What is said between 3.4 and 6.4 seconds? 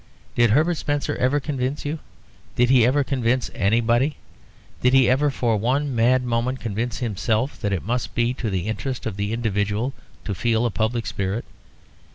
anybody did he ever for one mad